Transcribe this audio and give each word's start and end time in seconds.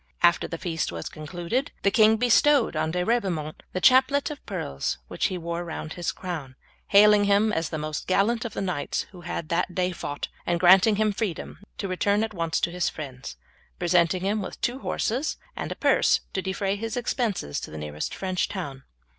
After 0.23 0.47
the 0.47 0.57
feast 0.57 0.91
was 0.91 1.09
concluded 1.09 1.71
the 1.83 1.91
king 1.91 2.17
bestowed 2.17 2.75
on 2.75 2.89
De 2.89 3.05
Ribaumont 3.05 3.61
the 3.71 3.79
chaplet 3.79 4.31
of 4.31 4.43
pearls 4.47 4.97
which 5.09 5.27
he 5.27 5.37
wore 5.37 5.63
round 5.63 5.93
his 5.93 6.11
crown, 6.11 6.55
hailing 6.87 7.25
him 7.25 7.53
as 7.53 7.69
the 7.69 7.77
most 7.77 8.07
gallant 8.07 8.43
of 8.43 8.53
the 8.53 8.61
knights 8.63 9.03
who 9.11 9.21
had 9.21 9.49
that 9.49 9.75
day 9.75 9.91
fought, 9.91 10.27
and 10.43 10.59
granting 10.59 10.95
him 10.95 11.11
freedom 11.11 11.59
to 11.77 11.87
return 11.87 12.23
at 12.23 12.33
once 12.33 12.59
to 12.61 12.71
his 12.71 12.89
friends, 12.89 13.35
presenting 13.77 14.23
him 14.23 14.41
with 14.41 14.59
two 14.59 14.79
horses, 14.79 15.37
and 15.55 15.71
a 15.71 15.75
purse 15.75 16.21
to 16.33 16.41
defray 16.41 16.75
his 16.75 16.97
expenses 16.97 17.59
to 17.59 17.69
the 17.69 17.77
nearest 17.77 18.15
French 18.15 18.47
town. 18.49 18.81